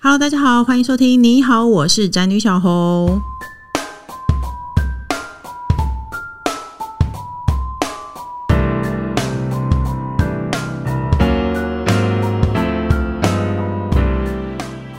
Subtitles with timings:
[0.00, 1.20] Hello，大家好，欢迎收听。
[1.20, 3.20] 你好，我是宅女小红。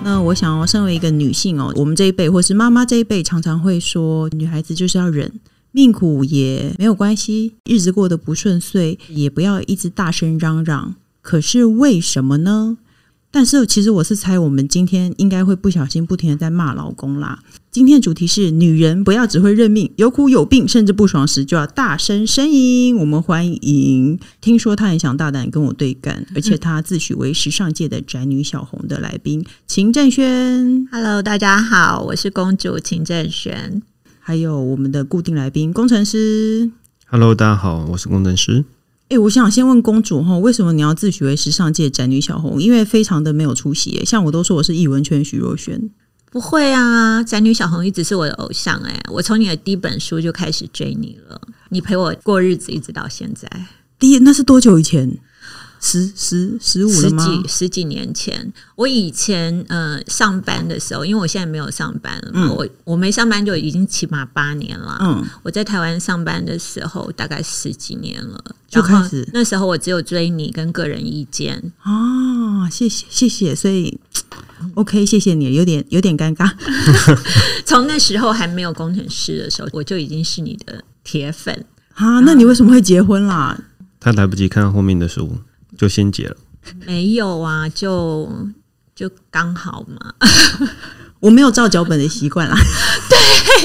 [0.03, 5.31] 那我想要身为一个女性哦，我们这一辈或是妈妈这一辈，常常会说，女孩子就是要忍。
[5.71, 10.95] 命苦也没有关系，日子过得不顺遂也不要一直大声嚷嚷。
[11.21, 12.79] 可是为什么呢？
[13.31, 17.39] 但是其实我是猜，我们今天应该会不小心不停的在骂老公啦。
[17.69, 22.97] 今天主题是女人不要只会认命，有苦有病甚至不爽时就要大声呻吟。
[22.97, 30.87] 我们欢迎听说她很想大胆跟我对干，而且她自诩为时尚界的宅女小红的来宾秦正轩。
[30.91, 33.83] Hello，大家好，我是公主秦正轩。
[34.19, 36.71] 还有我们的固定来宾工程师
[37.05, 38.65] ，Hello，大家好，我是工程师。
[39.09, 42.61] 哎，我想先问公主哈，为什么你要自诩为时尚界宅女小红？
[42.61, 45.89] 因为非常的没有出息，像我都说我是艺文圈徐若瑄。
[46.31, 53.49] 不会啊，宅女小红一直是我的偶像哎，我从你的第一本书就开始追你了，你陪我过日子一直到现在。
[53.97, 55.17] 第一，那是多久以前？
[55.81, 57.23] 十十十五了吗？
[57.23, 64.97] 十几十几年前，我以前呃上班的时候，因为我现在没有上班了嘛，嗯、我我没上班就已经起码八年了。
[65.01, 73.97] 嗯，我在台湾上班的时候大概十几年了，就开始那时候我只有追你跟个人意见啊，谢谢谢谢，所以
[74.73, 76.51] OK，谢谢你，有点有点尴尬。
[77.65, 82.19] 从那时候还没有工程师的时候，我就已经是你的铁粉啊。
[82.19, 83.57] 那你为什么会结婚啦？
[83.99, 85.37] 他来不及看后面的书。
[85.79, 86.35] 就先结了？
[86.85, 88.29] 没有啊，就
[88.93, 90.13] 就刚好嘛。
[91.21, 92.55] 我没有照脚本的习惯啦。
[93.09, 93.17] 对，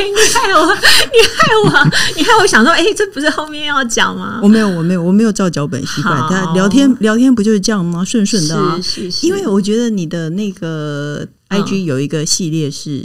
[0.04, 4.38] 你害我，你害我，你害我想说，哎、欸，这不是后面要讲吗？
[4.42, 6.16] 我没有，我没有，我没有照脚本习惯。
[6.30, 8.04] 他聊天聊天不就是这样吗？
[8.04, 8.76] 顺顺的、啊。
[8.80, 9.26] 是是是。
[9.26, 13.04] 因为我觉得你的那个 IG 有一个系列是。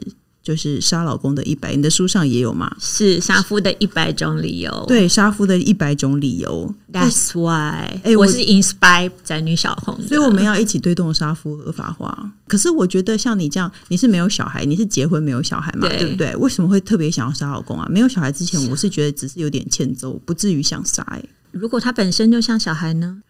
[0.49, 2.75] 就是杀老公的一百，你的书上也有吗？
[2.79, 4.83] 是杀夫的一百种理由。
[4.87, 6.73] 对，杀夫的一百种理由。
[6.91, 12.31] That's why，哎，我是 inspire 宅女小红，所以我们要一起推动杀夫合法化。
[12.47, 15.87] 可是我觉得像你这样，你是没有小孩，你是结婚没有小孩嘛？
[15.87, 16.35] 对，对不对？
[16.37, 17.87] 为什么会特别想要杀老公啊？
[17.91, 21.03] 没有小孩之前，我是觉得只是有点欠揍，不至于想杀。
[21.11, 23.21] 哎，如果他本身就像小孩呢？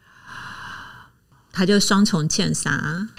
[1.52, 3.09] 他就双重欠杀。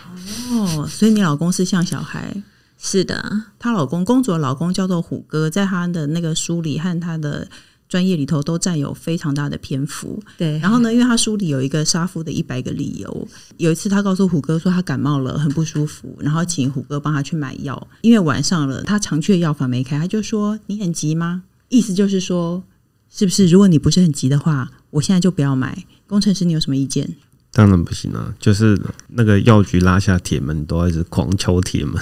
[0.53, 2.43] 哦，所以你老公是像小孩。
[2.83, 7.47] 是的，她老公公主的老公叫做虎哥，在他的那个书里和他的
[7.87, 10.23] 专业里头都占有非常大的篇幅。
[10.39, 13.29] 对，然后呢，因为他书里有一个杀夫的一百个理由。
[13.59, 17.89] 有一次，她告诉虎哥说他感冒了，很不舒服，然后请虎哥帮他去买药。
[18.01, 22.63] 因为晚上了，他常去的药房没开，他就说：“你很急吗？”意思就是说，
[23.11, 25.85] 是不是如果你不是很急的话，我现在就不要买。
[26.07, 27.17] 工程师，你有什么意见？
[27.53, 28.33] 当然不行啊！
[28.39, 32.01] 就是那个药局拉下铁门，都一直狂敲铁门。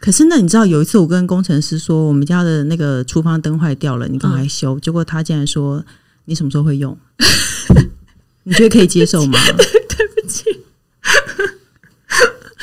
[0.00, 4.76] 可是，那你知道有一次我跟工程师说，我们家的那个厨房灯坏掉了，你赶快修。
[4.78, 5.84] 嗯、结果他竟然说
[6.24, 6.96] ：“你什么时候会用？”
[8.44, 9.38] 你觉得可以接受吗？
[9.54, 10.44] 对不起。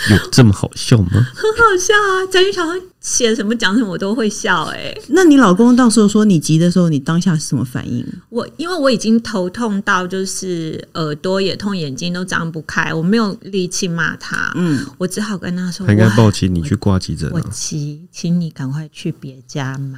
[0.10, 1.10] 有这么好笑吗？
[1.12, 2.26] 很好笑啊！
[2.32, 2.66] 在你想
[3.08, 5.02] 写什么讲什么，我都会笑哎、欸。
[5.08, 8.06] 那你老公到时候说你急的时候，你当下是什么反应？
[8.28, 14.52] 我因为我已经头痛到就是耳朵也痛，眼睛都张不开，我没有力气骂他。
[14.56, 19.98] 嗯，我只好跟他说：“他应该抱起你去挂急诊。”我急，请你赶快去别家买。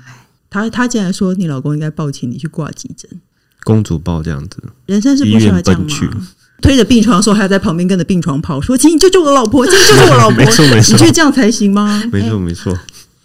[0.52, 3.10] 他他竟然说你老公应该抱起你去挂急诊，
[3.64, 5.88] 公主抱这样子，人生是不需要这样吗？
[6.62, 10.36] 推着病床的时候，还要在旁边跟着病床跑，说：“请你救救我老婆，请你救救我老婆。
[10.44, 12.04] ”没错没错，你觉得这样才行吗？
[12.12, 12.78] 没错没错。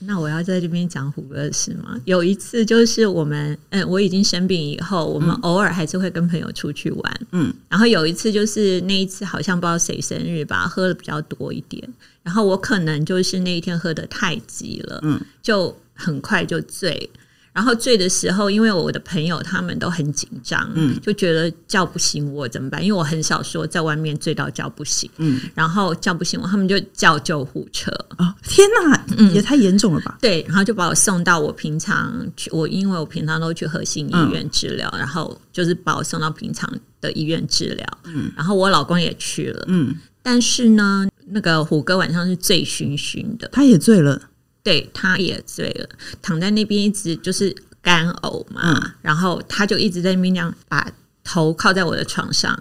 [0.07, 2.01] 那我要在这边讲虎哥的事吗？
[2.05, 7.53] 有一次就是我们，嗯，我已经生病以后，我们偶尔还是会跟朋友出去玩，嗯。
[7.69, 11.83] 然后有一次就是那一次好像不知道谁生日吧，喝的比较多一点，
[12.23, 17.11] 然后我可能就是那一天喝的太急了，嗯，就很快就醉。
[17.55, 22.85] 然后醉的时候，因为我的朋友他们都很紧张，嗯，就觉得叫不醒我怎么办？
[22.85, 27.93] 因为我很少说在外面醉到叫不醒，嗯，然后叫不醒我，他们就叫救护车。
[28.19, 30.19] 哦，天哪，嗯，也太严重了吧？
[30.21, 36.69] 对，然后就把我送到我平常去，我因为我平常都去核心医院治疗，嗯，然后就是把我送到平常
[37.01, 44.21] 的医院治疗，嗯，然后我老公也去了，嗯，但是呢，那个虎哥晚上是醉醺醺的，他也醉了。
[44.65, 45.89] 对，他也醉了，
[46.21, 50.91] 躺在那边一直就是干呕嘛，嗯、然后他就一直在那边那样把
[51.23, 52.59] 头靠在我的床上，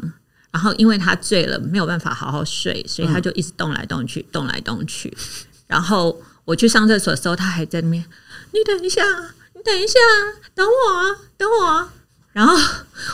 [0.51, 5.15] 然后因为他醉了没有办法好好睡，所以他就一直动来动去，动来动去。
[5.65, 8.05] 然后我去上厕所的时候，他还在那边，
[8.51, 9.01] 你等一下，
[9.55, 9.93] 你等一下，
[10.53, 11.93] 等我啊，等我啊。
[12.33, 12.55] 然后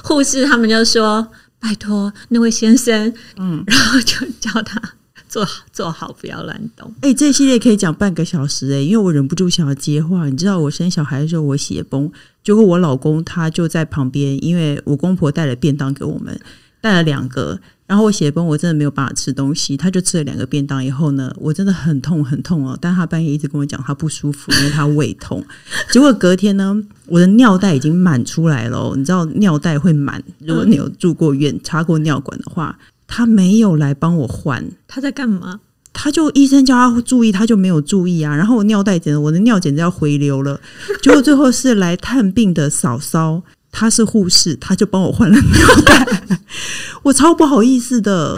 [0.03, 4.81] 护士他们就说：“拜托那位先生，嗯，然后就叫他
[5.29, 6.91] 做好做好，不要乱动。
[7.01, 10.27] 哎、欸，这系列可以讲半个小时哎、欸，因为我忍不住想要接话。
[10.27, 12.11] 你知道我生小孩的时候我血崩，
[12.43, 16.37] 结果我老公他就在旁边，因为我公婆带了便当给我们，
[16.81, 17.59] 带了两个。
[17.85, 19.75] 然后我血崩，我真的没有办法吃东西。
[19.75, 22.77] 他就吃了两个便当以后呢，我真的很痛很痛哦。
[22.79, 25.43] 但他半夜一直跟我讲他不舒服，因为他胃痛。
[25.91, 28.93] 结果隔天呢，我的尿袋已经满出来了哦。
[28.95, 32.77] 你知道尿袋会满，如果你有住过院插过尿管的话，
[33.09, 34.63] 他没有来帮我换。
[34.87, 35.59] 他在干嘛？
[35.91, 38.33] 他就医生叫他注意，他就没有注意啊。
[38.33, 40.61] 然后我尿袋简直，我的尿简直要回流了。
[41.01, 43.41] 结果最后是来探病的嫂嫂。
[43.71, 46.23] 她是护士，她就帮我换了尿袋，
[47.03, 48.35] 我超不好意思的。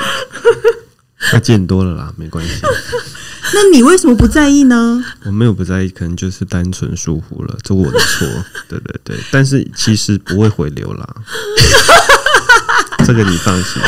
[1.31, 2.51] 他见多了啦，没关系。
[3.53, 5.01] 那你为什么不在意呢？
[5.23, 8.27] 我没有不在意，可能就是单纯疏忽了，这我的错。
[8.67, 11.07] 对对对，但是其实不会回流啦，
[13.05, 13.81] 这个你放心。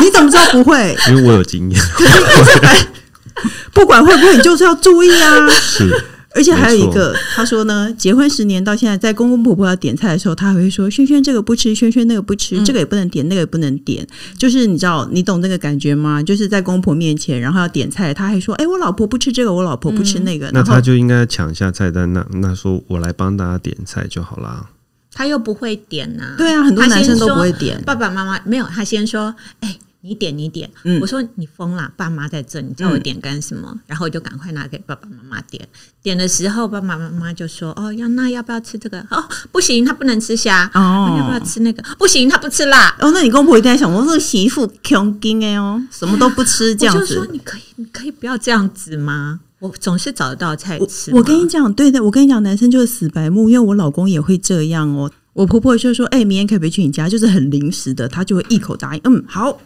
[0.00, 0.96] 你怎么知道不会？
[1.08, 1.80] 因为我有经验。
[3.72, 5.48] 不管会不会，你就是要注意啊。
[5.48, 6.04] 是。
[6.34, 14.06] 而且还有一个，他说呢，结婚十年到现在，在公公婆婆要点菜的时候，他还会说：“轩轩这个不吃，轩轩那个不吃，嗯、这个也不能点，那个也不能点。”
[14.38, 16.22] 就是你知道，你懂那个感觉吗？
[16.22, 20.46] 就是在公婆面前，然后要点菜，他还说：“哎、欸，我老婆不吃这个，我老婆不吃那个。
[20.48, 24.70] 嗯”那他就应该抢下菜单，那那说我来帮大家点菜就好啦。
[25.12, 27.80] 他又不会点呐、啊，对啊，很多男生都不会点。
[27.84, 33.68] 爸爸妈妈没有，他先说：“哎、欸。”你点你点，嗯、我说你疯了，爸妈在这，你叫我点干什么？
[33.72, 35.64] 嗯、然后我就赶快拿给爸爸妈妈点。
[36.02, 38.98] 点的时候，爸爸妈妈就说：“哦，要那要不要吃这个？
[39.12, 40.68] 哦，不行，他不能吃虾。
[40.74, 41.80] 哦，要不要吃那个？
[42.00, 42.88] 不行，他不吃辣。
[42.98, 47.00] 哦，那你公婆一定在想，我这个媳妇穷精哎哦，什么都不吃这样子。
[47.00, 49.38] 我就说你可以，你可以不要这样子吗？
[49.62, 51.14] 我总是找得到菜吃。
[51.14, 55.08] 我跟你讲，对的，我跟你讲，男生就是死白目，因为我老公也会这样哦。
[55.34, 59.00] 我婆婆就说：“哎、欸，明天可不可以去你家？”就是很临时的，他就会一口答应。
[59.04, 59.56] 嗯，好。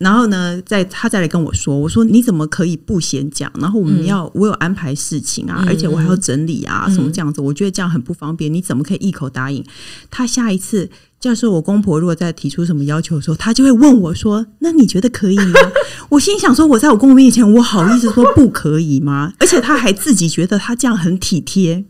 [0.00, 3.52] 然后呢，再他再来跟我说，我说你怎么可以不先讲？
[3.60, 7.42] 然后我们要、嗯、我有安排事情啊，嗯、而且我还要整理啊，嗯、什么这样子？
[7.42, 8.52] 我觉得这样很不方便。
[8.52, 9.62] 你怎么可以一口答应？
[10.10, 10.88] 他下一次，
[11.20, 15.60] 教授我公婆如果再提出什么要求的时候，他就会问我说：“那你觉得可以吗？”
[16.08, 21.84] 我心想说：“我在我公婆面前，我好意思说不可以吗？”而且他还自己觉得他这样很体贴。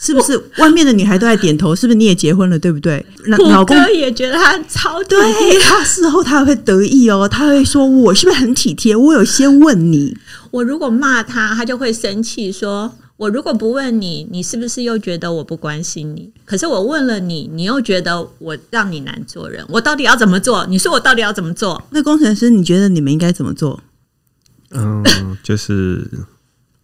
[0.00, 1.76] 是不是外面的女孩都在点头？
[1.76, 3.04] 是不是你也结婚了，对不对？
[3.26, 5.18] 老公也觉得他超对，
[5.60, 8.96] 他事后他会得意哦，他会说：“我是不是很体贴？
[8.96, 10.16] 我有先问你。
[10.50, 16.32] 我如果骂他，他就会生气，说我如果不问你，你是不是又觉得我不关心你？
[16.46, 19.62] 可是我问了你，你又觉得我让你难做人。
[19.68, 20.66] 我到底要怎么做？
[20.70, 21.82] 你说我到底要怎么做？
[21.90, 23.78] 那工程师，你觉得你们应该怎么做？
[24.70, 25.04] 嗯，
[25.42, 26.08] 就是。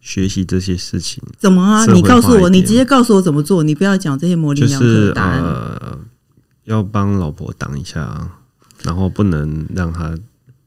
[0.06, 1.84] 学习这些事情怎么啊？
[1.86, 5.42] 你告诉我，你直接告诉我怎么做，你不要讲这些模棱两可的答案。
[5.42, 5.98] 呃，
[6.62, 8.30] 要帮老婆挡一下，
[8.84, 10.16] 然后不能让她。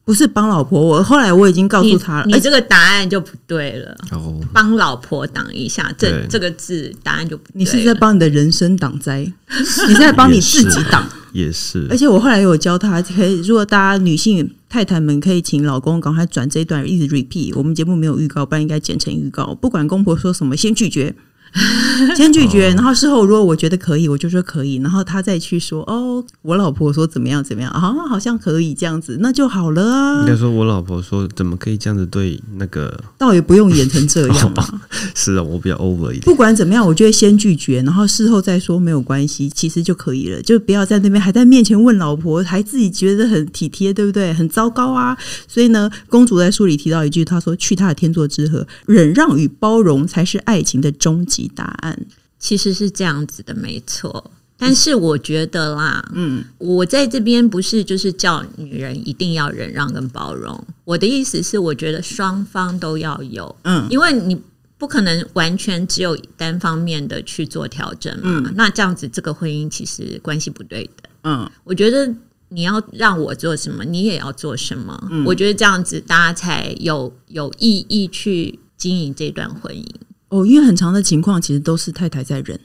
[0.10, 3.96] 不是帮老婆，我后来我已经告诉他了，你这个答案就不对了。
[4.10, 7.52] 哦，帮老婆挡一下，这这个字答案就不对。
[7.54, 11.08] 你是在帮你的人生挡灾，你是在帮你自己挡。
[11.32, 11.86] 也是。
[11.92, 17.54] 而且我后来有教他，可以如果大家女性太太们可以请老公赶快转这一段，一直 repeat。
[17.56, 19.54] 我们节目没有预告，不然应该剪成预告。
[19.54, 21.14] 不管公婆说什么，先拒绝。
[22.16, 30.22] 先拒绝，然后事后如果我觉得可以，我就说可以，然后他再去说哦，我老婆说怎么样怎么样啊，好像可以这样子，那就好了啊。
[30.22, 34.68] 应该说我老婆说怎么可以这样子对那个，倒也不用演成这样吧。
[35.16, 36.22] 是啊，我比较 over 一点。
[36.22, 44.34] 不管怎么样，我就会先拒绝，然后事后再说没有关系，其实就可以了，就不要在那边还在面前问老婆，还自己觉得很体贴，对不对？
[44.34, 45.18] 很糟糕啊。
[45.48, 52.05] 所以呢，公主在书里提到一句，她说：“去他的天作之合，忍让与包容才是爱情的终极。”答案
[52.38, 54.31] 其实是这样子的，没错。
[54.62, 60.62] 但是我觉得啦，嗯，我在这边不是就是叫女人一定要忍让跟包容。
[60.84, 64.38] 我的意思是，我觉得双方都要有，嗯，因为你
[64.77, 68.43] 不可能完全只有单方面的去做调整嘛。
[68.46, 71.10] 嗯，那这样子，这个婚姻其实关系不对的。
[71.24, 72.13] 嗯，我觉得
[72.50, 75.08] 你要让我做什么，你也要做什么。
[75.10, 79.86] 嗯，我觉得这样子大家才有有意义去经营这段婚姻。
[80.29, 82.59] 哦，因为很长的情况其实都是太太在忍，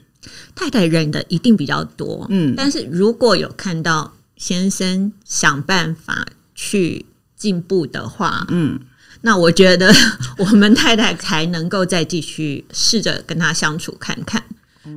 [0.55, 2.25] 太太忍的一定比较多。
[2.29, 7.05] 嗯，但是如果有看到先生想办法去
[7.35, 8.79] 进步的话，嗯，
[9.21, 9.93] 那我觉得
[10.37, 14.43] 我们太太才能够再继续试着跟他相处看看。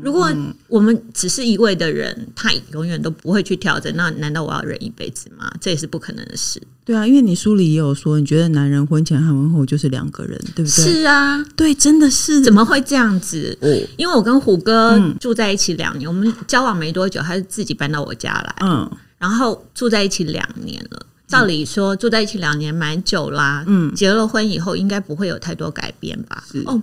[0.03, 0.31] 如果
[0.69, 5.51] 我们只是一味的人，他永远都不会去调整，那难道我要忍一辈子吗？
[5.61, 6.61] 这也是不可能的事。
[6.85, 10.85] 对啊，因为你书里也有说，你觉得男人婚前和婚后就是两个人，对不对？
[10.85, 12.41] 是啊，对，真的是。
[12.41, 13.57] 怎么会这样子？
[13.61, 21.07] 哦，因为我跟虎哥住在一起两年，嗯、我们交往没多久，他就自己搬到我家来，嗯，然后住在一起两年了。
[21.27, 26.43] 照理说住在一起两年蛮久啦，嗯，结了婚以后应该不会有太多改变吧？
[26.51, 26.83] 是哦。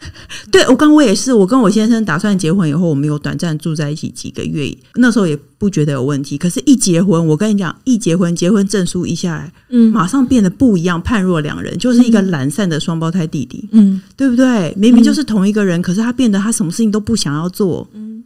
[0.50, 6.38] 对，我刚我也是，我跟我先生打算结婚以后，我们有短暂住在一起几个月，那时候也不觉得有问题。
[6.38, 14.74] 可是，一结婚，我跟你讲，一结婚，结婚证书一下来，嗯，马上变得不一样，判若两人，就是一个懒散的双胞胎弟弟，嗯，对不对？
[14.76, 18.24] 明明就是同一个人，可是他变得他什么事情都不想要做，嗯，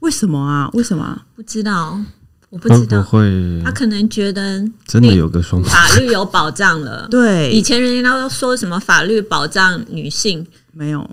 [0.00, 0.70] 为什么啊？
[0.72, 1.22] 为什么？
[1.36, 2.00] 不知道，
[2.50, 3.20] 我不知道，会
[3.64, 11.08] 他可能觉得真的有个双法律有保障了， 对，以前人家都说什么法律保障女性，没有。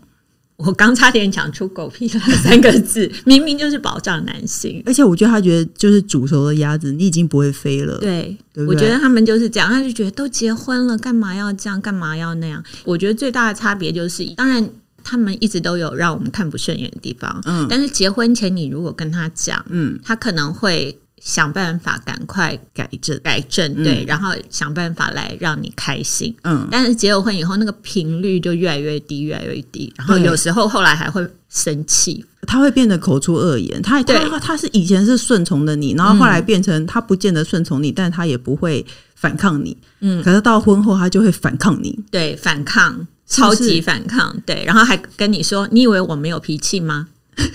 [0.57, 4.83] 我刚差点讲出“狗屁”了三个字， 明明就是保障男性。
[4.85, 7.97] 而且我觉得他觉得就是煮熟的鸭子，你已经不会飞了。
[7.99, 12.61] 对，对对，我觉得他们就是这样，他就觉得都结婚了，干嘛要这样，干嘛要那样？
[12.83, 14.69] 我觉得最大的差别就是，当然
[15.01, 20.99] 他们一直都有让我们看不顺眼的地方，嗯，但是结婚前你如果跟他讲，嗯，他可能会。
[21.21, 26.35] 想办法赶快改正，改正对，嗯、然后想办法来让你开心。
[26.43, 29.93] 嗯，但是结了婚以后，那个频率就越来越低，越来越低。
[29.97, 33.81] 然后有时候后来还会生气，他会变得口出恶言。
[33.81, 38.85] 他对他他是以前是顺从的你，然后后来变成他不见得顺从你，嗯、但他也不会
[39.15, 39.75] 反抗你。
[39.99, 44.35] 嗯，可是到婚后他就会反抗你，对，反抗，超级反抗。
[44.45, 47.07] 对，然后还跟你说：“你以为我没有脾气吗？”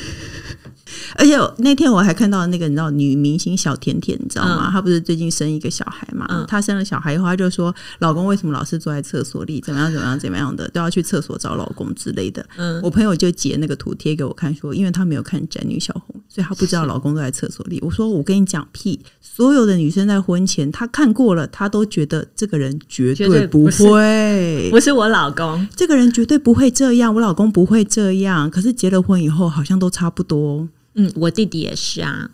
[1.17, 4.69] 而且那天我还看到那个你知道女明星小甜甜，你知道吗？
[4.69, 6.27] 嗯、她不是最近生一个小孩嘛？
[6.29, 12.45] 嗯、她生了小孩以后，她就说老公为什么老是坐在厕所里，怎么样怎么样怎么样的，都要去厕所找老公之类的。
[12.57, 17.79] 嗯，我朋友就截那个图贴给我看，说因为她没有看《宅女小红》，所以她不知道老公都在厕所里。
[17.83, 28.51] 我说我跟你讲屁，所有的女生在婚前她看过了，她都觉得这个人绝对不会，不是我老公，这个人绝对不会这样，我老公不会这样。
[28.51, 30.69] 可是结了婚以后，好像都差不多。
[30.95, 32.31] 嗯，我弟弟也是啊，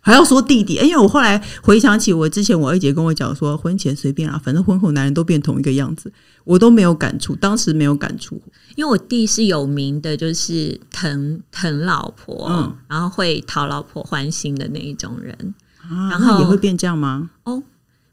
[0.00, 6.12] 还要说弟弟，因为我后来回想起我之前我二姐跟我讲说，婚前随便啊，反正婚后男人都变同一个样子，
[6.44, 8.40] 我都没有感触，当时没有感触，
[8.76, 17.30] 因为我弟是有名的，就是疼疼老婆，嗯，然后会讨老婆欢心的那一种人，啊、然后也会变这样吗？
[17.44, 17.62] 哦，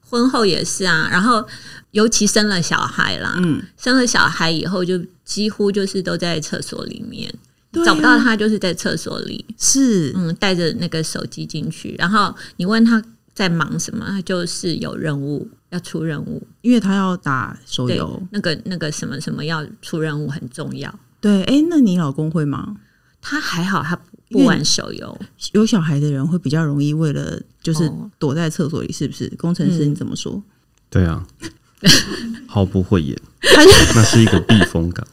[0.09, 1.45] 婚后也是啊，然后
[1.91, 7.31] 尤其生了小孩啦，嗯，生了小孩以后就几乎就是都在厕所里面。
[7.81, 9.45] 啊、找不到他，就是在厕所里。
[9.57, 13.03] 是，嗯，带着那个手机进去，然后你问他
[13.33, 18.21] 在忙什么，他就是有任务要出任务，因为他要打手游。
[18.31, 20.93] 那个那个什么什么要出任务很重要。
[21.19, 22.75] 对，哎、欸，那你老公会吗？
[23.21, 23.97] 他还好，他
[24.29, 25.17] 不玩手游。
[25.53, 27.89] 有小孩的人会比较容易为了就是
[28.19, 29.27] 躲在厕所里，是不是？
[29.37, 30.33] 工程师，你怎么说？
[30.33, 30.43] 嗯、
[30.89, 31.25] 对啊。
[32.47, 33.17] 毫不讳言，
[33.95, 35.05] 那是一个避风港，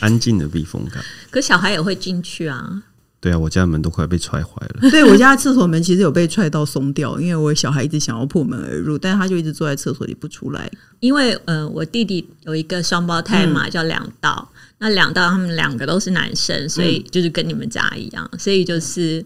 [0.00, 1.02] 安静的避风港。
[1.30, 2.82] 可小孩也会进去啊？
[3.20, 4.90] 对啊，我家门都快被踹坏了。
[4.90, 10.70] 对，我家厕所门其实有被踹到松掉，因为我小孩一直想要破门而入，但是他就一直坐在厕所里不出来。
[11.00, 14.50] 因为呃，我弟弟有一个双胞胎嘛，嗯、叫两道。
[14.78, 19.24] 那两道他们两个都是男生，所以就是跟你们家一样，所以就是。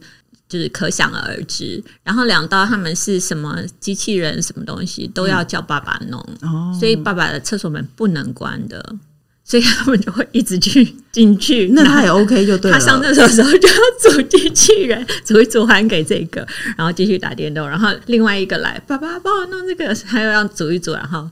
[0.54, 8.94] 就是可想而知，然后两道他们是什么机器人，什么东西都要叫爸爸弄，哦、所以爸爸的厕所门不能关的，
[9.42, 11.70] 所以他们就会一直去进去。
[11.74, 12.78] 那他也 OK 就对了。
[12.78, 16.46] 他上厕所的时候就要组机器人，组一组还给这个，
[16.76, 21.28] 然后继续打电动，然后另外一个来，爸爸帮我弄这个，还要让组一组，然后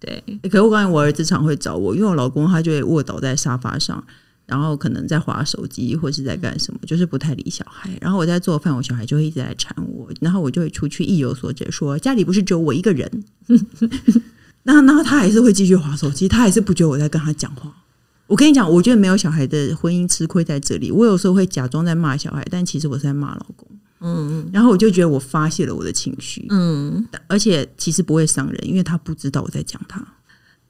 [0.00, 0.22] 对。
[0.44, 4.02] 可是我感觉我儿子常会找我，因为我老公他就会卧倒在沙发上。
[4.46, 7.90] 然后可能在划手机或是在干什么，就是不太理小孩。
[8.00, 13.24] 然后我在做饭，我小孩就会一直在缠我，然后我就会出去意有所指，说家里不是只有我一个人。
[14.62, 17.70] 然后，然后他还是会继续划手机，他还是不觉得我在跟他讲话。
[18.26, 20.90] 我跟你讲，我觉得没有小孩的婚姻吃亏在这里。
[20.90, 23.68] 我有时候会假装在骂小孩，但其实我是在骂老公。
[24.00, 26.46] 嗯，然后我就觉得我发泄了我的情绪。
[26.50, 30.02] 嗯，而且其实不会伤人，因为他不知道我在讲他，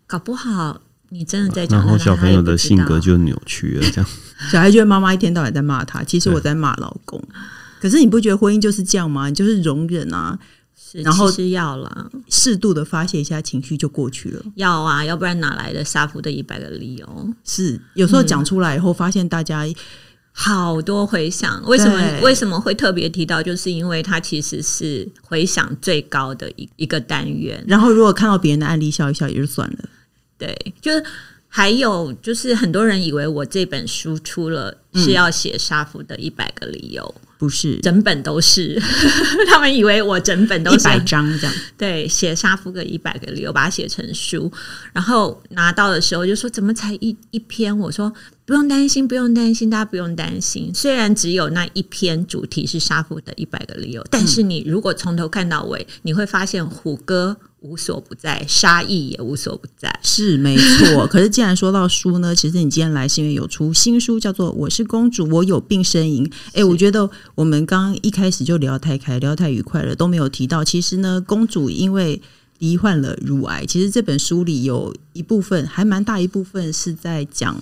[0.06, 0.80] 搞不好。
[1.10, 4.10] 你真的在讲，然后小朋友的性格就扭曲了，这样。
[4.50, 7.22] 小孩觉得妈妈一天到晚在骂他，其实我在骂老公。
[7.80, 9.28] 可是你不觉得婚姻就是这样吗？
[9.28, 10.36] 你就是容忍啊，
[10.76, 14.42] 是然后是要了，适度的发泄一下情绪就过去了。
[14.56, 17.28] 要啊，要不然哪来的杀夫的一百个理由？
[17.44, 19.74] 是有时候讲出来以后，发现大家、嗯、
[20.32, 21.62] 好多回想。
[21.66, 23.42] 为什么为什么会特别提到？
[23.42, 27.62] 就是因为它其实是回想最高的一一个单元。
[27.68, 29.78] 然后如果看到别人的案例笑一笑也就算了。
[30.44, 31.02] 对，就是
[31.48, 38.80] 还有就是很多人以为我这本书出了是要写杀夫的一百个理由，嗯、不是，整本都是。
[39.48, 41.56] 他们以为我整本都是一百张这样。
[41.78, 44.52] 对，写杀夫个一百个理由，把它写成书，
[44.92, 47.76] 然后拿到的时候就说怎么才一一篇？
[47.78, 48.12] 我说
[48.46, 50.70] 不用担心，不用担心，大家不用担心。
[50.74, 57.36] 虽然只有那一篇主题是杀父的一百个理由，但是你如果从头看到尾，你会发现虎哥。
[57.64, 61.06] 无所不在，杀意也无所不在，是没错。
[61.06, 66.26] 可是既然说到书呢，其实你今天来是因为有出新书，叫做《我是公主，我有病呻吟》。
[66.52, 72.20] 哎，我觉得我们刚刚一开始就聊太开，聊太愉快了，都没有提到，其实呢，公主因为
[72.58, 77.56] 罹患了乳癌，其实这本书里有一部分，还蛮大一部分是在讲。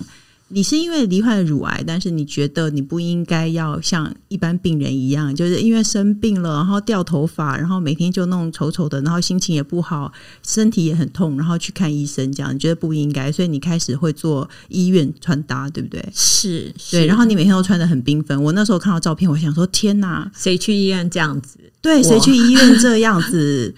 [0.53, 10.11] 你是因为罹患了乳癌，但是你觉得你不应该要像一般病人一样，就是因为生病了，然后掉头发，然后每天就弄丑丑的，然后心情也不好，
[10.45, 16.07] 身体也很痛，然后去看医生，这样你觉得不应该，所以你开始会做医院穿搭，对不对？
[16.13, 18.41] 是，是对，然后你每天都穿的很缤纷。
[18.43, 21.57] 我那时候看到照片，我想说：天哪，谁去医院这样子？
[21.81, 23.73] 对，谁去医院这样子？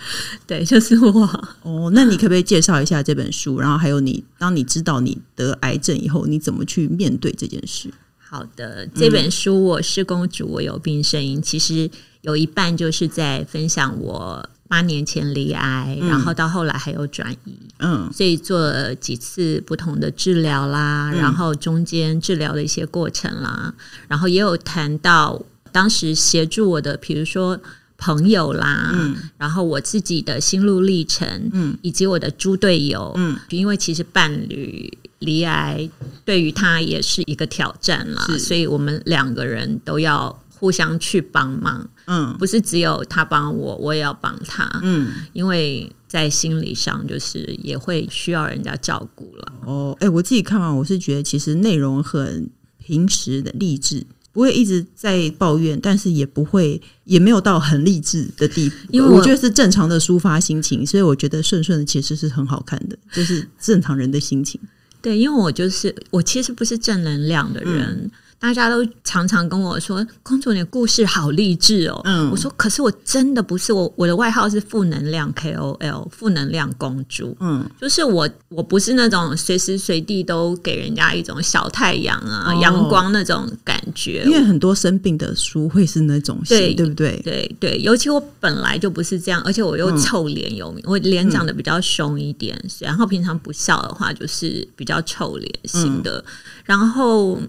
[0.46, 1.24] 对，就是我。
[1.64, 3.60] 哦，那你可不可以介绍一下这本书？
[3.60, 7.90] 然后还有你，当你知道你得癌症以后，你怎么去面对这件事？
[8.18, 11.90] 好的，这本书《我是公主，我有病呻吟》，其实
[12.22, 23.74] 有一半就是在分享我八年前离癌，嗯、然后到后来还有转移，嗯，所以做了几次不同的治疗啦，嗯、然后中间治疗的一些过程啦，
[24.08, 25.42] 然后也有谈到
[25.72, 27.60] 当时协助我的，比如说。
[27.98, 35.90] 朋友啦，嗯，然后我自己的心路历程，嗯，以及我的猪队友，嗯，因为其实伴侣离癌
[36.26, 49.54] 对于他也是一个挑战啦，所以我们两个人都要互相去帮忙，嗯，不是只有他帮我，我也要帮他，嗯，因为在心理上就是也会需要人家照顾了。
[49.66, 52.50] 哦，哎，我自己看完，我是觉得其实内容很
[52.84, 54.06] 平时的励志。
[54.32, 58.76] 不会一直在抱怨，但是也不会，也没有到很励志的地步。
[58.90, 64.60] 因为我，我觉得是正常的抒发心情，所以我觉得顺顺的其实是很好看的，就是正常人的心情。
[65.06, 68.10] 对，因为我就是我其实不是正能量的人。
[68.40, 77.36] 大家都常常跟我说：“公主，你的故事好励志哦。”嗯，我说：“可是我真的不是我，我的外号是负能量 KOL，负能量公主。
[77.40, 84.24] 嗯，就是我，我不是那种随时随地都给人家一种小太阳啊、哦、阳光那种感觉。
[84.26, 87.20] 因为很多生病的书会是那种型，对，对不对？
[87.24, 96.34] 对对，尤其我本来就不是这样，而且我又臭脸有名，嗯、我脸长得比较凶一点，嗯、然后平常不笑的话就是比较臭脸型的，嗯、
[96.66, 97.40] 然后。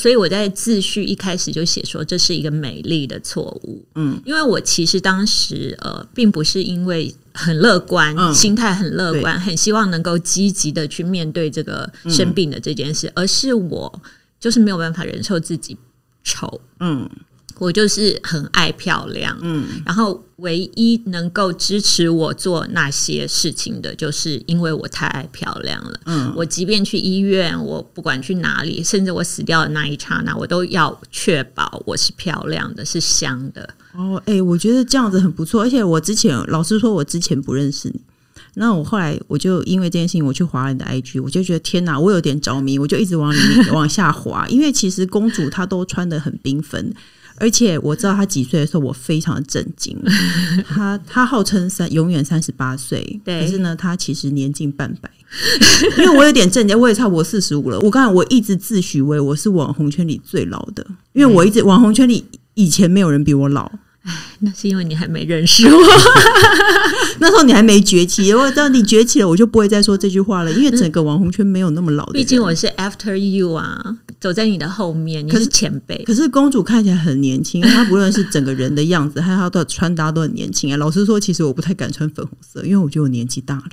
[0.00, 3.84] 所以我在自序一开始就写说，这是一个美丽的错误。
[3.96, 14.02] 嗯，因为我其实当时呃，并不是因为很乐观，嗯、心态很乐观，很希望能够积极的去面对这个生病的这件事，嗯、而是我
[14.40, 15.76] 就是没有办法忍受自己
[16.24, 16.60] 丑。
[16.78, 17.06] 嗯。
[17.60, 33.68] 我就是很爱漂亮，嗯，然后唯一能够支持我做那些事情的，就是因为我太爱漂亮了，嗯，我即便去医院，我不管去哪里，甚至我死掉的那一刹那，我都要确保我是漂亮的，是香的。
[33.92, 38.00] 哦，哎、欸，我觉得这样子很不错，而且我之前老实说，我之前不认识你，
[38.54, 46.94] 那我后来我就因为这件事情，我去滑你的 IG，我就觉得天哪，我有点着迷，我就一直往里面往下滑，因为其实公主她都穿的很缤纷。
[47.40, 49.96] 而且我知道他几岁的时候，我非常的震惊。
[50.68, 55.10] 他他号称三永远三十八岁，对可是呢，他其实年近半百。
[55.98, 57.78] 因为我有点震惊，我也差不多四十五了。
[57.80, 62.24] 我刚才我一直自诩为我是网红圈里最老的，因为我一直网红圈里
[62.54, 63.70] 以前没有人比我老。
[64.02, 65.78] 哎，那是因为你还没认识我，
[67.20, 68.32] 那时候你还没崛起。
[68.32, 70.50] 我知道你崛起了，我就不会再说这句话了。
[70.52, 76.04] 因为整个网红圈没有那么老的，毕竟我是 After You 啊，走在你的后面，你是前辈。
[76.04, 80.76] 可是公主看起来很年轻， 她不论是整个人的样子，还有她的穿搭都很年轻啊。
[80.76, 83.70] 老实说，其实我不太敢穿粉红色，因为我觉得我年纪大了，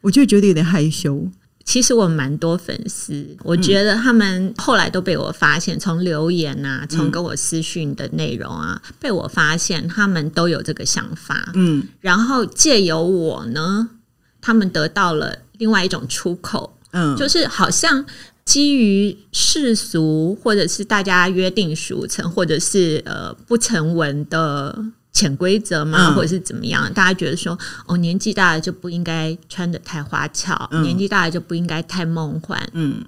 [0.00, 1.28] 我就觉得有点害羞。
[1.64, 13.90] 其实我蛮多粉丝，我觉得他们后来都被我发现，从留言啊，从跟我私讯的内容啊，嗯、被我发现他们都有这个想法，嗯，然后借由我呢，
[14.40, 18.02] 他们得到了另外一种出口，嗯，就是好像
[18.48, 24.86] 基于世俗或者是大家约定俗成，或者是呃不成文的。
[25.10, 26.12] 潜规则嘛？
[26.14, 26.88] 或者是怎么样？
[26.88, 33.04] 嗯、大家觉得说，哦，年纪大了就不应该穿得太花俏，嗯、年纪大了就不应该太梦幻，嗯，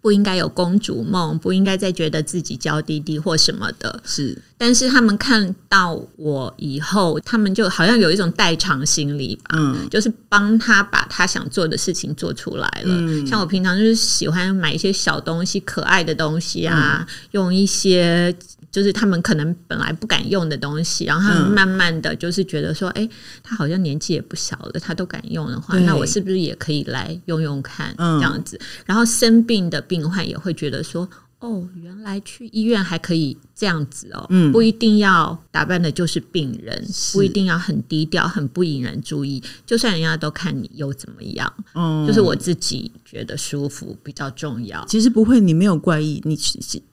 [0.00, 4.00] 不应该有公主梦，不应该再觉得自己娇滴滴或什么的。
[4.04, 12.94] 是，但是他们看到我以后，他们就好像有一种代偿心理吧，嗯，就是帮他把他想做的事情做出来了。
[12.94, 18.34] 嗯、像我平常就是喜欢买一些小东西、可爱的东西啊，嗯、用一些。
[18.70, 23.10] 就是他们可能本来不敢用的东西，然后他们慢慢的就是觉得说，哎、嗯，
[23.42, 28.60] 他好像年纪也不小了，他都敢用的话，那我是不是也可以来用用看这样子？
[28.86, 31.08] 然后生病的病患也会觉得说，
[31.40, 33.36] 哦，原来去医院还可以。
[33.60, 39.42] 这样子哦，嗯，不一定要打扮的就是病人，不一定要很低调、很不引人注意。
[39.66, 41.52] 就算人家都看你又怎么样？
[41.74, 44.82] 嗯，就是我自己觉得舒服比较重要。
[44.86, 46.34] 其实不会，你没有怪异，你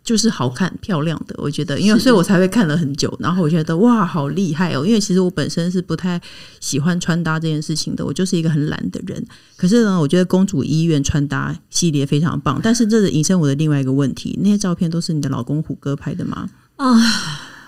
[0.03, 1.33] 就是好看漂亮的。
[1.37, 4.85] 我觉得，因为所以我才会看了很久，然后我觉得哇，好厉害哦！
[4.85, 6.21] 因为其实我本身是不太
[6.59, 9.25] 喜欢穿搭这件事情的，我就是一个很懒的人。
[9.55, 12.59] 可是呢，我觉得公主医院穿搭系列非常棒。
[12.61, 16.49] 但是这是引申我的另外一个问题：那些照片都是你的老公虎哥拍的吗？
[16.77, 16.95] 啊！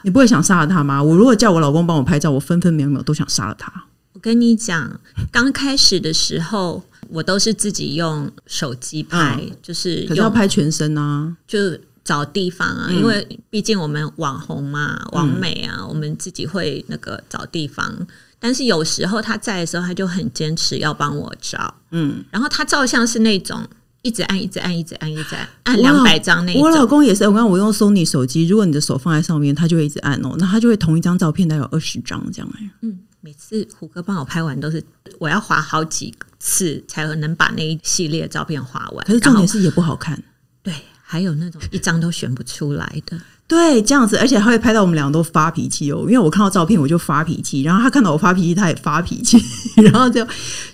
[0.03, 1.03] 你不会想杀了他吗？
[1.03, 3.71] 我如果叫我老公帮我拍照，我分分秒秒都想杀了他。
[4.13, 4.99] 我跟你讲，
[5.31, 17.93] 刚开始的时候，我都是自己用手机拍，嗯、就是可是要拍全身啊，就找地方啊，嗯、因为毕竟我们网红嘛，网美啊，嗯、我们自己会那个找地方。
[18.39, 23.61] 但是有时候他在的时候，他就很坚持要帮我照，嗯，然后他照相是那种。
[24.01, 26.55] 一直按，一直按，一直按，一直按，按两百张那。
[26.55, 32.69] 我老公也是，我刚刚我用 Sony 手机，如果你的手放在上面，他就会一直按哦，那他就会同一张照片大概有二十张这样哎。
[32.81, 34.81] 嗯，每次虎哥帮我拍完都是
[35.19, 39.05] 我要划好几次才能把那一系列照片划完。
[39.05, 40.21] 可是重点是也不好看。
[40.63, 43.19] 对，还有那种一张都选不出来的。
[43.49, 46.01] 对，这样子，而且他会拍到我们两个都发脾气哦。
[46.01, 49.43] 因为我看到照片我就发脾气，然后他看到我发脾气，他也发脾气，
[49.81, 50.23] 然后就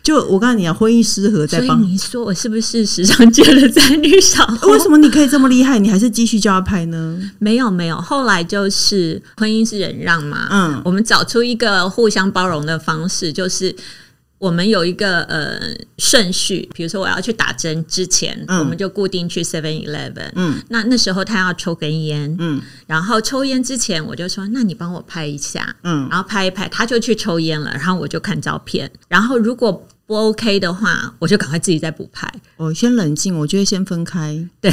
[0.03, 1.81] 就我告诉你啊，婚姻失和在帮。
[1.81, 4.73] 你说我是不是时尚界的宅女小红？
[4.73, 5.79] 为什么你可以这么厉害？
[5.79, 7.17] 你还是继续叫他拍呢？
[7.39, 10.47] 没有没有，后来就是婚姻是忍让嘛。
[10.51, 13.73] 嗯，我们找出一个互相包容的方式，就是。
[14.37, 15.59] 我们有一个呃
[15.97, 20.31] 顺序，比如说我要去打针之前，嗯、我们就固定去 Seven Eleven。
[20.35, 32.31] 嗯，那那时候他要抽根烟，嗯，然后抽烟之前我就说，那你帮我拍一下，嗯，然后拍一拍，他就去抽烟了，然后我就看照片，然后如果不 OK 的话，我就赶快自己再补拍。
[32.57, 34.71] 哦，先冷静，我觉得先分开，对，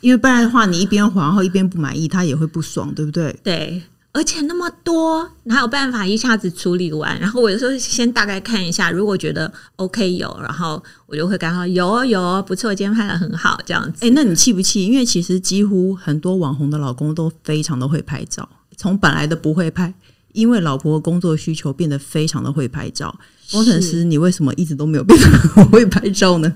[0.00, 3.38] 因为不然的话，你一边滑，然后一边不满意，他也会不爽，对不对？
[3.42, 3.82] 对。
[4.12, 7.18] 而且那么多，哪有办法一下子处理完？
[7.20, 14.04] 然后我有时候先大概看一下，如果觉得 OK 有，然后我就会跟他说有哦有哦，不错，今天拍的很好，这样子。
[14.04, 14.84] 诶，那你气不气？
[14.84, 19.94] 因为其实几乎很多网红的老公都非常的会拍照，从本来的不会拍，
[20.32, 23.16] 因为老婆的工作需求变得非常的会拍照。
[23.52, 26.52] 工程师，你为什么一直都没有变得很会拍照呢？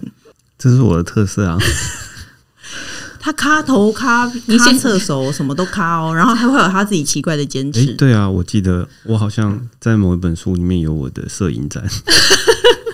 [0.58, 1.56] 这是我的特色啊。
[3.24, 7.80] 他卡头卡，卡厕所什么都卡哦，然后还会有他自己奇怪的坚持。
[7.80, 7.92] 欸。
[7.94, 11.82] 对啊，我记得我好像在某一本书里面有我的摄影展。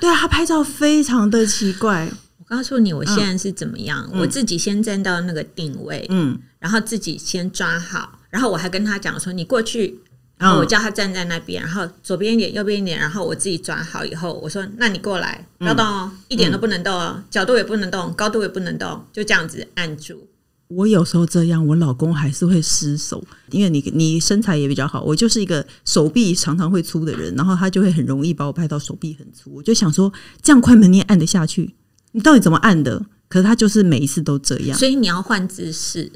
[0.01, 2.09] 对啊，他拍照非常的奇怪。
[2.38, 4.09] 我告诉你，我现在是怎么样？
[4.14, 9.99] 我自己先站到那个定位，嗯，然后自己先抓好，然后我还跟他讲说：“你过去。”
[10.40, 20.26] 然后我叫他站在那边，然后左边一点，右边一点，然后我自己转好以后，我说：“那你过来，不要动哦，一点都不能动哦，角度也不能动，高度也不能动，就这样子按住。”
[20.68, 29.53] 我有时候这样，我老公还是会失手，因为你你身材也比较好，我就是一个手臂常常会粗的人，然后他就会很容易把我拍到手臂很粗。
[29.53, 31.74] 我就想说，这样快门你也按得下去？
[32.12, 33.05] 你到底怎么按的？
[33.29, 36.11] 可是他就是每一次都这样，所以你要换姿势。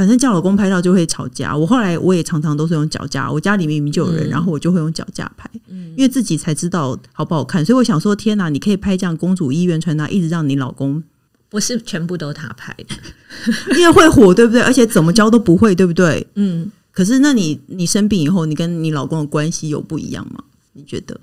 [0.00, 1.54] 反正叫老公拍照就会吵架。
[1.54, 7.62] 我后来我也常常都是用脚架，我家里明明就有人，嗯、然后我就会用脚架拍，嗯、因为自己才知道好不好看。
[7.62, 11.02] 所以我想说，天哪，你可以拍这样公主医院穿搭，一直让你老公
[11.50, 12.96] 不是全部都他拍的，
[13.78, 14.62] 因为会火，对不对？
[14.62, 16.26] 而且怎么教都不会，对不对？
[16.36, 16.72] 嗯。
[16.92, 20.42] 可是那你你生病以后，你跟你老公的关系有不一样吗？
[20.72, 21.20] 你觉得？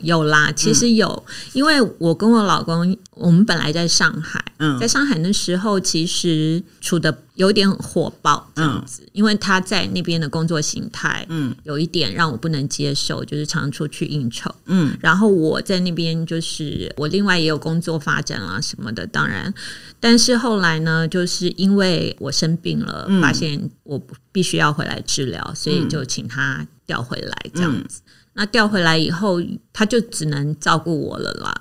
[0.00, 19.54] 有啦，其实有，嗯、因为我跟我老公，我们本来在上海，嗯，在上海那时候，其实处的有点火爆这样子，嗯、因为他在那边的工作形态，嗯，有一点让我不能接受，就是常出去应酬，嗯，然后我在那边就是我另外也有工作发展啊什么的，当然，
[20.00, 24.02] 但是后来呢，就是因为我生病了，嗯、发现我
[24.32, 28.00] 必须要回来治疗，所以就请他调回来这样子。
[28.34, 29.40] 嗯那调回来以后，
[29.72, 31.54] 他就只能照顾我了啦。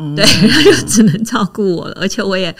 [0.00, 1.94] 嗯、对， 他就只能照顾我了。
[2.00, 2.54] 而且我也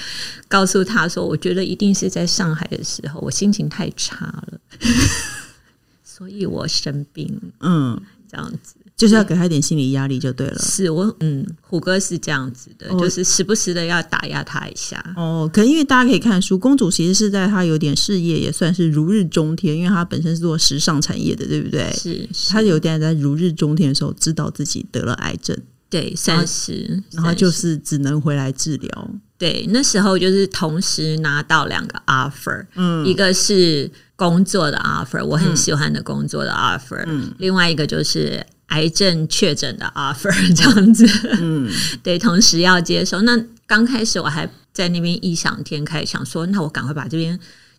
[0.49, 4.59] 告诉他说，我觉得一定是在上海的时候，我心情太差了，
[6.03, 7.41] 所以我生病。
[7.61, 8.75] 嗯，这样子。
[8.99, 10.59] 就是要给他一点心理压力就对了。
[10.59, 15.03] 是我，嗯，虎哥是这样子的，哦、就是时不时的要打压他一下。
[15.17, 21.89] 哦，可能因为大家可以看书，公主其实是在她有点事业也算是如日中天，因为她本身是做时尚产业的，对不对？
[21.93, 25.57] 是，是她有点在如日中天的时候，知道自己得了癌症，
[25.89, 29.11] 对，三十，然后就是只能回来治疗。
[29.39, 41.07] 对，那时候就是同时拿到两个 offer，嗯，一个是工作的 offer，我很喜欢的工作的 offer，嗯，另外一个就是癌症确诊的 offer， 这样子，
[41.41, 41.71] 嗯，
[42.03, 43.23] 对，同时要接受。
[43.23, 47.39] 那刚开始我还在那边异想天开，想说，那我赶快把这边。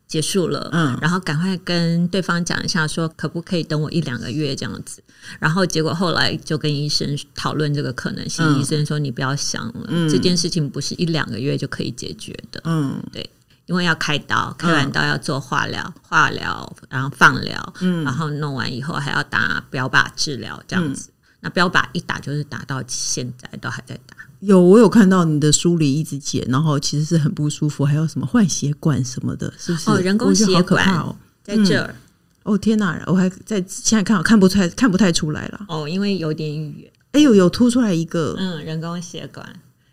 [0.10, 5.04] 结束了，嗯，然后赶快跟对方讲一下，说可不可以等我一两个月这样子。
[5.40, 13.30] 然后结果后来就跟医生讨论这个可能性，嗯、医生说你不要想了，嗯、这件事情不是一两个月就可以解决的，嗯，对，
[13.68, 21.12] 因为要开刀，开完刀要做化疗，嗯、化疗然后放疗，嗯，然后弄完以后还要打标靶治疗这样子。
[21.12, 24.18] 嗯、那标靶一打就是打到现在都还在打。
[24.40, 29.90] 有，我有看到你的书里一直剪，然后其实是很不舒服，还有什么换血管什么的，是不是？
[29.90, 31.88] 哦，人工血管哦，在这儿。
[31.88, 31.96] 嗯、
[32.44, 35.66] 哦天哪，我还在现在看，我看不出来，看不太出来了。
[35.68, 36.92] 哦，因为有点远。
[37.12, 39.46] 哎呦，有凸出来一个，嗯，人工血管。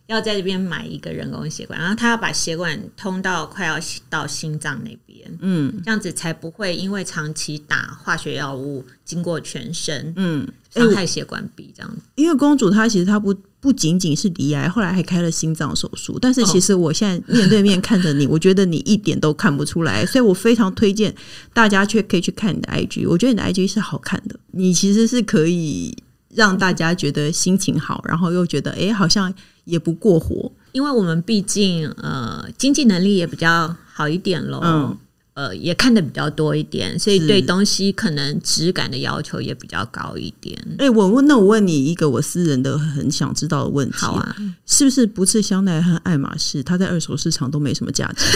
[0.07, 3.77] 要在这边买一个人工血管，然后他要把血管通到快要
[4.09, 12.03] 到心脏那边，嗯，这样子才不会因为长期打化学药物经过全身，嗯，伤害血管壁这样子。
[12.15, 16.19] 因为公主她其实她不不仅仅是罹癌，后来还开了心脏手术。
[16.21, 21.15] 但是其实我现在面对面看着你，哦、 我觉得你一点都看不出来，所以我非常推荐
[21.53, 23.09] 大家去可以去看你的 IG。
[23.09, 25.97] 我觉得你的 IG 是好看的，你其实是可以
[26.35, 29.33] 让大家觉得心情好，然后又觉得哎、欸，好像。
[29.67, 34.97] 也不过火，因为我们毕竟呃经济能力也比较好一点喽，嗯，
[35.37, 40.59] 呃也看的比较多一点，所以对东西可能质感的要求也比较高一点。
[40.79, 48.25] 哎、欸，我问，那我问你一个我私人的很想知道的问题，好啊，是不是不是香奈儿和爱马仕，它在二手市场都没什么价值？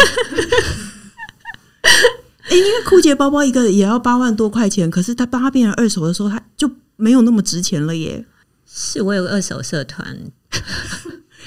[1.83, 8.27] 哎、欸，因为酷杰包包一个也要八万多块钱，可是它当它变成二手的时候，它就没有那么值钱了耶。
[8.71, 10.19] 是我有个二手社团。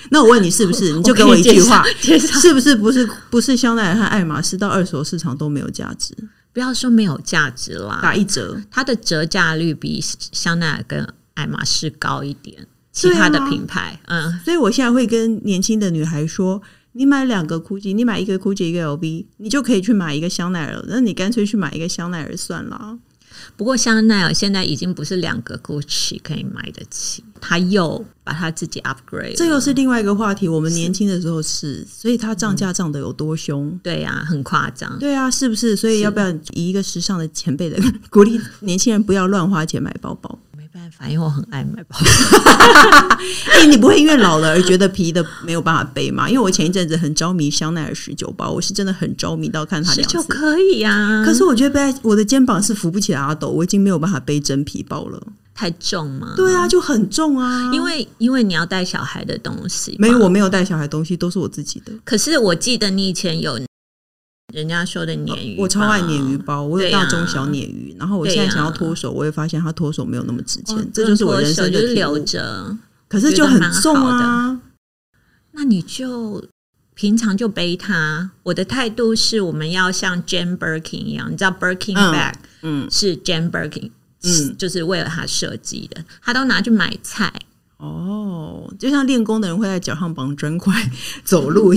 [0.09, 0.91] 那我问你是不是？
[0.97, 2.75] 你就给我一句话，是不是？
[2.75, 6.15] 不是不是香奈儿和爱马仕到二手市场都没有价值？
[6.51, 12.67] 不要说没有价值啦，打一折，它的折价率比香奈儿跟爱马仕高一点。
[12.91, 16.61] 其他的品牌，啊、嗯，所以我现在会跟年轻的女孩说：
[16.91, 20.85] 你买两个 GUCCI，你买一个 GUCCI 一个 LV，你就可以去买一个香奈儿。
[20.87, 22.99] 那你干脆去买一个香奈儿算了。
[23.55, 30.47] 不过香奈儿现在已经不是两个 Gucci 可以买得起，他又把他自己 upgrade，这又是另外一个话题。
[30.47, 33.67] 我们年轻的时候是，是所以他涨价涨得有多凶？
[33.67, 34.97] 嗯、对呀、啊，很夸张。
[34.99, 35.75] 对啊，是不是？
[35.75, 40.37] 所以要不要以一个时尚的前辈的鼓励 年轻人不要乱花钱买包包？
[40.97, 41.97] 办法，因为我很爱买包。
[43.51, 46.29] 哎、欸，你不会因为老了而觉得皮的没有办法背吗？
[46.29, 50.17] 因为我前一阵子很着迷香奈儿十九包，我是真的很着迷到看它两次。
[50.17, 55.21] 十九可以呀、啊，可是我觉得背我的肩膀是扶不起来阿斗，我已经没有办法背真皮包了，
[55.53, 56.33] 太重吗？
[56.35, 57.71] 对啊，就很重啊。
[57.73, 61.91] 因为因为你要带小孩的东西，没有，我没有带小孩的东西，都是我自己的。
[62.03, 63.59] 可是我记得你以前有。
[64.53, 67.95] 人家说的鲶鱼，我超爱鲶鱼包，我有大中小鲶鱼。
[67.97, 72.77] 然后我现在想要脱手，我也发现它脱手没有那么值钱，这就是我人生的留着。
[73.07, 74.61] 可是就很重啊，
[75.53, 76.47] 那你就
[76.93, 78.29] 平常就背它。
[78.43, 83.89] 我的态度是，我们要像 Jane Birkin 一样，你知道 Birkin bag，嗯，是 Jane Birkin，
[84.23, 87.33] 嗯，就是为了他设计的，他都拿去买菜。
[87.83, 90.73] 哦，就像练功的人会在脚上绑砖块
[91.25, 91.73] 走路，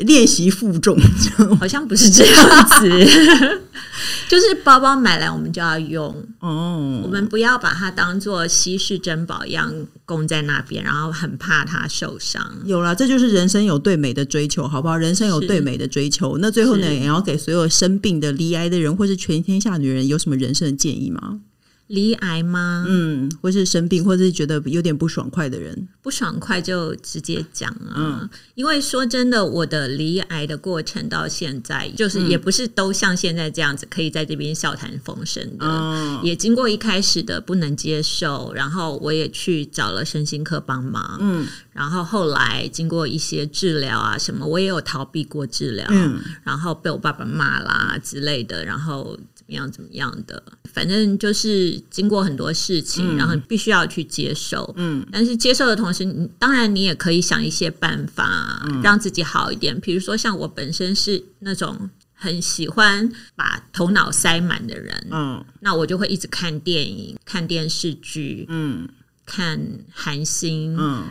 [0.00, 0.94] 练习负重，
[1.58, 2.88] 好像不是这样子。
[4.28, 9.72] 就是包包买来我们就要用哦，我们不要把它当做稀世珍宝一样
[10.04, 12.44] 供在那边，然后很怕它受伤。
[12.64, 14.96] 有了，这就是人生有对美的追求，好不好？
[14.96, 21.40] 人生有对美的追求，那最后呢，也要给所有生病的、罹癌的人，或是全天下女人，有什么人生的建议吗？
[21.88, 22.84] 罹癌吗？
[22.88, 27.92] 嗯，或是生病，或是觉得有点不爽快的人，不爽快就直接讲啊。
[27.96, 35.66] 嗯，因为说真的，我的离癌的过程到现在，就是也不是都像现在这样子，可以在这边笑谈风生的。
[35.66, 41.18] 嗯，也经过一开始的不能接受，然后我也去找了身心科帮忙。
[41.20, 45.86] 嗯，然后后来经过一些治疗啊什么，我也有逃避过治疗。
[45.90, 49.18] 嗯，然后被我爸爸骂啦之类的，然后。
[49.46, 49.70] 怎么样？
[49.70, 50.42] 怎么样的？
[50.72, 54.72] 反正就是经过很多事情，嗯、然后你必须要去接受。
[54.76, 59.78] 嗯，但是接受的同时，你当然你也可以想一些办法让自己好一点。
[59.80, 68.88] 比、嗯、如说，像我本身是那种很喜欢把头脑塞满的人，嗯，那我就会一直看电影、看电视剧，嗯，
[69.26, 69.60] 看
[69.92, 71.04] 韩星，嗯。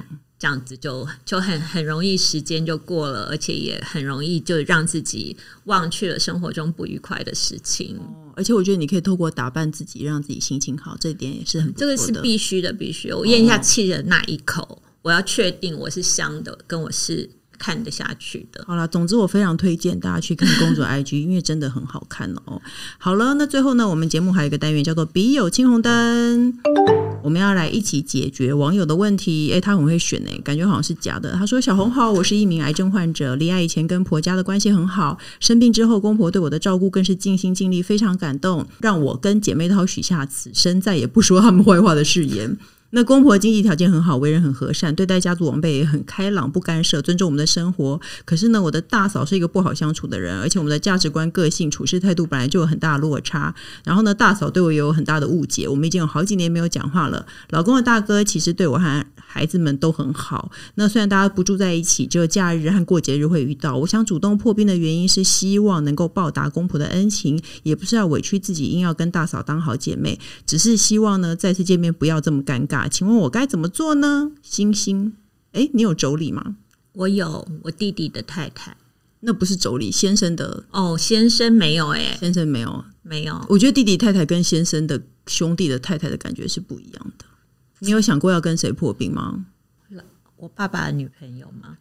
[0.44, 7.96] 这样子就就很很容易时间就过了，而且也很容易就让自己忘去了生活中不愉快的事情。
[7.98, 13.10] 哦，而且我觉得你可以透过打扮自己，让自己心情好，这一点也是很这个是必须的，必须。
[13.14, 18.66] 我咽一下气的那一口，哦，我要确定我是香的，跟我是看得下去的。
[18.68, 22.62] 好了，总之我非常推荐大家去看公主 IG，因为真的很好看哦。
[22.98, 26.60] 好了，那最后呢，我们节目还有一个单元叫做“笔友青红灯”，
[27.24, 29.52] 我们要来一起解决网友的问题。
[29.52, 31.34] 诶，他很会选诶，感觉好像是假的。
[31.34, 42.58] 他说：“小红好，我是一名癌症患者，离癌以前跟婆家的关系很好，生病之后公婆对我的照顾更是尽心尽力，非常感动，让我跟姐妹淘许下此生再也不说他们坏话的誓言。”
[42.96, 48.00] 那公婆经济条件很好，为人很和善，对待家族晚辈也很开朗，不干涉，尊重我们的生活。
[48.24, 53.56] 可是呢，我的大嫂是一个不好相处的人，而且我们的价值观、个性、处事态度本来就有很大的落差。
[53.84, 57.26] 然后呢，大嫂对我也有很大的误解，我们已经有好几年没有讲话了。
[57.50, 60.52] 老公的大哥其实对我还孩子们都很好。
[60.76, 63.76] 那虽然大家不住在一起，只有假日和过节日会遇到。
[63.78, 72.88] 我想主动破冰的原因是希望能够报答公婆的恩情，也不是要委屈自己，硬要跟大嫂当好姐妹，只是希望呢，再次见面不要这么尴尬。
[72.88, 74.32] 请问我该怎么做呢？
[74.44, 75.14] 星星，
[75.54, 76.58] 哎，你有妯娌吗？
[76.94, 78.78] 我有，我弟弟的太太，
[79.22, 83.44] 那不是妯娌，先生的哦，先生没有哎，先生没有，没有。
[83.50, 87.26] 我觉得弟弟太太跟先生的兄弟的太太的感觉是不一样的。
[87.84, 89.46] 你有想过要跟谁破冰吗？
[90.38, 91.78] 我爸爸的女朋友吗？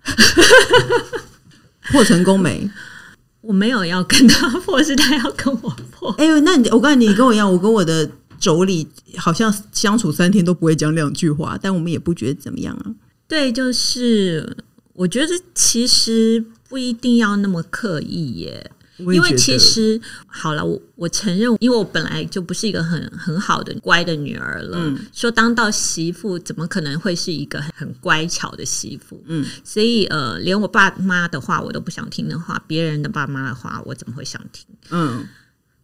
[1.90, 2.70] 破成功没？
[3.40, 6.12] 我没有要跟他破，是他要跟我破。
[6.12, 8.08] 哎呦，那你我告诉你，你跟我一样，我跟我的。
[8.40, 8.84] 妯娌
[9.18, 12.90] 好像相处三天都不会讲两句话，但我们也不觉得怎么样啊。
[13.28, 14.56] 对，就是
[14.94, 24.78] 我觉得其实不一定要那么刻意耶，因为其实好了，我我承认，因为我本来就不是一个很很好的乖的女儿了。
[24.78, 29.22] 嗯，说当到媳妇，怎么可能会是一个很乖巧的媳妇？
[29.26, 34.66] 嗯，所以呃，连我爸妈的话我都不想听的话，别人的爸妈的话我怎么会想听？
[34.90, 35.26] 嗯，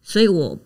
[0.03, 0.59] 所以我。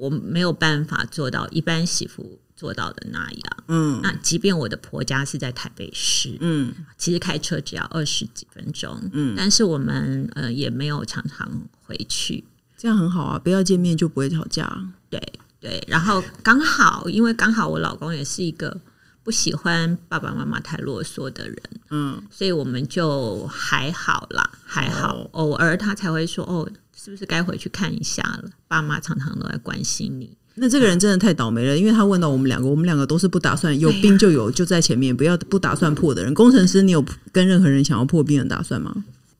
[0.00, 3.56] 我没有办法做到一般媳妇做到的那样。
[3.68, 11.50] 嗯，那即便我的婆家是在台北市，嗯，其实开车只要二十几分钟，嗯，但是我们呃也没有常常
[11.86, 12.44] 回去，
[12.76, 14.70] 这样很好啊，不要见面就不会吵架。
[15.08, 15.18] 对
[15.58, 18.78] 对，然后刚好，因为刚好我老公也是一个
[19.22, 26.70] 不喜欢爸爸妈妈太啰嗦的人，嗯，所以我们就还好啦，还好，哦，偶尔他才会说哦。
[27.02, 28.50] 是不是该回去看一下了？
[28.68, 30.36] 爸妈常常都在关心你。
[30.60, 36.34] 那这个人真的太倒霉了，因为他问到我们两个，我们两个都是不打算有冰就有，就在前面，不要不打算破的人。
[36.34, 38.94] 工程师，你有跟任何人想要破冰的打算吗？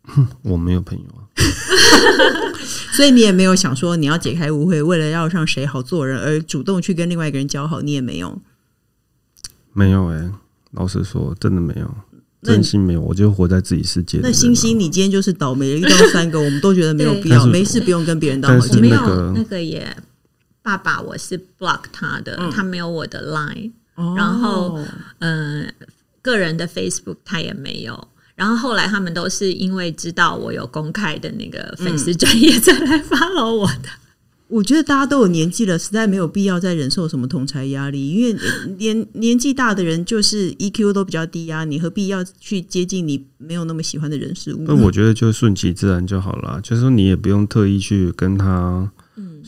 [0.43, 1.29] 我没有朋友啊，
[2.97, 8.41] 所以你也没有想说你要解开误会，为了要让谁好做人而主动去跟另外一个人交好，你也没有。
[9.75, 10.33] 没有哎、欸，
[10.73, 11.95] 老实说，真的没有。
[12.43, 14.19] 真心没有，我就活在自己世界。
[14.23, 18.89] 那星星，你今天就是倒霉了，遇到三个，我们都觉得没有必要，没事不用跟别人当好姐妹。
[18.89, 19.95] 那个那个也，
[20.62, 24.79] 爸爸我是 block 他的，嗯、他没有我的 line，、哦、然后
[25.18, 25.75] 嗯、呃，
[26.23, 28.09] 个人的 Facebook 他也没有。
[28.35, 33.88] 然后后来他们都是因为知道我有公开的那个粉丝专业，再来 follow 我的。
[34.49, 38.40] 我觉得大家都有年纪了，实在没有必要再忍受什么同才压力，因为
[38.79, 44.64] 年年纪大的人就是 EQ 都比较低啊，你何必要去接近你没有那么喜欢的人事物？
[44.66, 48.90] 那我觉得就顺其自然就好了，就是说你也不用特意去跟他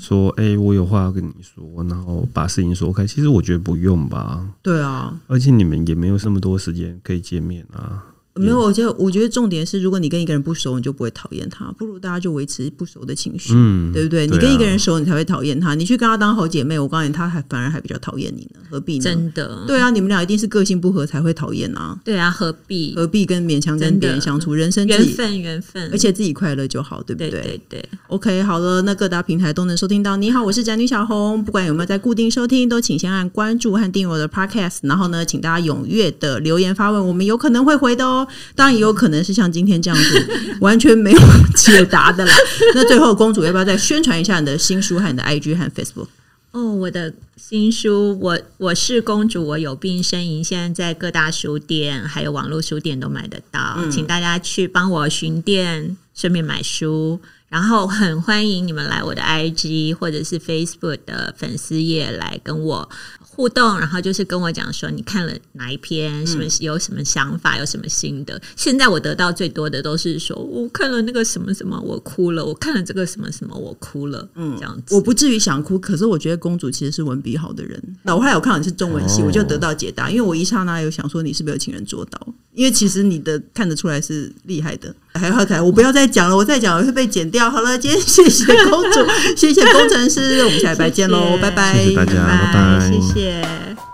[0.02, 3.06] 说，哎、嗯欸，我有话要跟你说，然后把事情说开。
[3.06, 4.46] 其实我觉得不用吧。
[4.60, 8.04] 对啊，而且你们也没有那么多时间可以见面啊。
[8.34, 11.66] 没有，我觉得我觉得重点是，如果你跟一个人不熟，你就不会讨厌他。
[11.78, 14.26] 不如大家就维持不熟的情绪，嗯、对不对？
[14.26, 15.74] 你跟一个人熟，你才会讨厌他。
[15.74, 18.60] 你去跟他当好姐妹，我告诉你，他还反而还比较讨厌你呢。
[18.70, 19.04] 何必呢？
[19.04, 19.64] 真的？
[19.66, 21.98] 对啊，你们俩一定是个性不合才会讨厌啊。
[22.02, 22.94] 对啊，何必？
[22.96, 24.54] 何必跟勉强跟别人相处？
[24.54, 27.30] 人生缘分，缘分，而且自己快乐就好，对不对？
[27.30, 27.88] 对对对。
[28.08, 30.16] OK，好了，那各大平台都能收听到。
[30.16, 31.44] 你好，我是宅女小红。
[31.44, 34.78] 不管有没有在固定收听，都请先按关注和订阅我的 Podcast。
[34.82, 38.21] 然后呢，请大家踊跃的留言发问，我们有可能会回的哦。
[38.56, 39.12] 当然也有可。
[39.12, 40.26] 能是像今天这样子
[40.62, 41.20] 完全没有
[41.54, 42.34] 解答的啦。
[42.74, 46.06] 那最后，公主要不要再宣传一下你的新书和你的 IG 和 Facebook？
[46.52, 57.20] 哦，我的新书，我我是公主，我有病呻吟，现在在各大书店还有网络书店都买得到，嗯、请大家去帮我寻店，顺便买书。
[57.50, 62.88] 然后很欢迎你们来我的 IG 或者是 Facebook 的粉丝页来跟我。
[63.34, 68.38] 互动，然后就是跟我讲说你看了哪一篇，什么有什么想法，有什么心得。
[68.56, 74.28] 现在我得到最多的都是说我看了那个什么什么，我哭了；我看了这个什么什么，我哭了。
[74.34, 74.94] 嗯，这样子。
[74.94, 77.82] 我不至于想哭，可是我觉得公主其实是文笔好的人。
[78.02, 82.34] 那我后来我看到你是中文系，我就得到解答，因为我一刹那有想说你是不是有情人做到？
[82.52, 84.94] 因为其实你的看得出来是厉害的。
[85.14, 87.50] 还有还我不要再讲了，我再讲会被剪掉。
[87.50, 89.06] 好了，今天谢谢公主，
[89.36, 93.91] 谢谢工程师，我们下礼拜见喽，拜拜，谢谢大家，拜拜，谢谢。